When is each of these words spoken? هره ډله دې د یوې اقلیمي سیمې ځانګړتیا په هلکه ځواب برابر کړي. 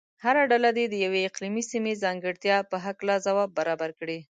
هره 0.23 0.43
ډله 0.51 0.69
دې 0.77 0.85
د 0.89 0.95
یوې 1.05 1.21
اقلیمي 1.29 1.63
سیمې 1.71 1.93
ځانګړتیا 2.03 2.57
په 2.69 2.77
هلکه 2.83 3.13
ځواب 3.25 3.49
برابر 3.59 3.91
کړي. 3.99 4.19